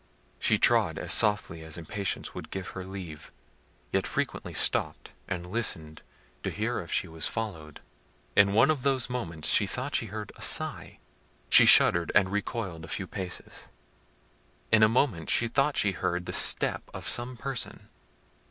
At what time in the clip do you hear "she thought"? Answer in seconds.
9.47-9.93, 15.29-15.77